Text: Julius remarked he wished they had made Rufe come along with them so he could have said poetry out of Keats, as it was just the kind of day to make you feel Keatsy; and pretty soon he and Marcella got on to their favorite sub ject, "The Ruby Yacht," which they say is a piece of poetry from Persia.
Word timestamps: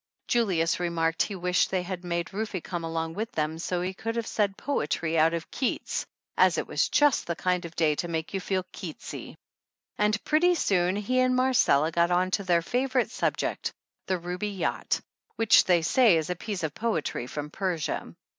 Julius 0.27 0.79
remarked 0.79 1.21
he 1.21 1.35
wished 1.35 1.69
they 1.69 1.83
had 1.83 2.03
made 2.03 2.33
Rufe 2.33 2.55
come 2.63 2.83
along 2.83 3.13
with 3.13 3.31
them 3.33 3.59
so 3.59 3.81
he 3.81 3.93
could 3.93 4.15
have 4.15 4.25
said 4.25 4.57
poetry 4.57 5.15
out 5.15 5.35
of 5.35 5.51
Keats, 5.51 6.07
as 6.35 6.57
it 6.57 6.65
was 6.65 6.89
just 6.89 7.27
the 7.27 7.35
kind 7.35 7.65
of 7.65 7.75
day 7.75 7.93
to 7.93 8.07
make 8.07 8.33
you 8.33 8.39
feel 8.39 8.63
Keatsy; 8.73 9.35
and 9.99 10.17
pretty 10.23 10.55
soon 10.55 10.95
he 10.95 11.19
and 11.19 11.35
Marcella 11.35 11.91
got 11.91 12.09
on 12.09 12.31
to 12.31 12.43
their 12.43 12.63
favorite 12.63 13.11
sub 13.11 13.37
ject, 13.37 13.71
"The 14.07 14.17
Ruby 14.17 14.49
Yacht," 14.49 15.01
which 15.35 15.65
they 15.65 15.83
say 15.83 16.17
is 16.17 16.31
a 16.31 16.35
piece 16.35 16.63
of 16.63 16.73
poetry 16.73 17.27
from 17.27 17.51
Persia. 17.51 18.15